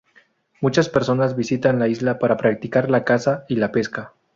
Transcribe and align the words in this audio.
Muchas 0.61 0.89
personas 0.89 1.35
visitan 1.35 1.77
la 1.77 1.87
isla 1.87 2.17
para 2.17 2.35
practicar 2.35 2.89
la 2.89 3.03
caza 3.05 3.45
y 3.47 3.57
la 3.57 3.71
pesca. 3.71 4.13